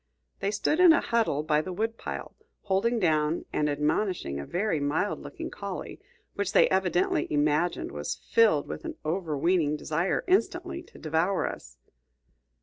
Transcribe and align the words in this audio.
They 0.39 0.49
stood 0.49 0.79
in 0.79 0.93
a 0.93 0.99
huddle 0.99 1.43
by 1.43 1.61
the 1.61 1.71
woodpile, 1.71 2.35
holding 2.63 2.97
down 2.97 3.45
and 3.53 3.69
admonishing 3.69 4.39
a 4.39 4.47
very 4.47 4.79
mild 4.79 5.19
looking 5.21 5.51
collie, 5.51 5.99
which 6.33 6.53
they 6.53 6.67
evidently 6.71 7.31
imagined 7.31 7.91
was 7.91 8.15
filled 8.15 8.67
with 8.67 8.83
an 8.83 8.95
overweening 9.05 9.77
desire 9.77 10.23
instantly 10.27 10.81
to 10.81 10.97
devour 10.97 11.45
us. 11.47 11.77